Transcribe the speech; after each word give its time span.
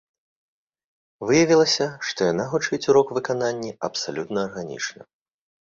Выявілася, 1.31 1.87
што 2.09 2.19
яна 2.31 2.47
гучыць 2.55 2.81
у 2.89 2.97
рок-выкананні 2.99 3.73
абсалютна 3.91 4.37
арганічна. 4.49 5.01